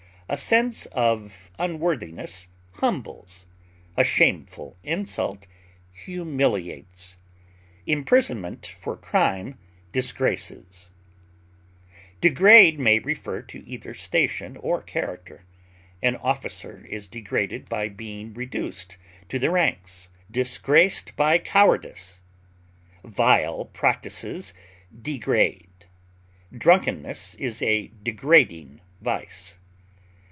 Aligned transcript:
A 0.31 0.37
sense 0.37 0.85
of 0.93 1.51
unworthiness 1.59 2.47
humbles; 2.75 3.47
a 3.97 4.03
shameful 4.05 4.77
insult 4.81 5.45
humiliates; 5.91 7.17
imprisonment 7.85 8.65
for 8.65 8.95
crime 8.95 9.57
disgraces. 9.91 10.89
Degrade 12.21 12.79
may 12.79 12.99
refer 12.99 13.41
to 13.41 13.61
either 13.67 13.93
station 13.93 14.55
or 14.55 14.81
character. 14.81 15.43
An 16.01 16.15
officer 16.15 16.85
is 16.89 17.09
degraded 17.09 17.67
by 17.67 17.89
being 17.89 18.33
reduced 18.33 18.95
to 19.27 19.37
the 19.37 19.49
ranks, 19.51 20.07
disgraced 20.31 21.13
by 21.17 21.39
cowardice; 21.39 22.21
vile 23.03 23.65
practises 23.65 24.53
degrade; 24.97 25.87
drunkenness 26.57 27.35
is 27.35 27.61
a 27.61 27.91
degrading 28.01 28.79
vice. 29.01 29.57